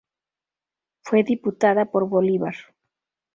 [1.03, 2.55] Fue diputada por Bolívar.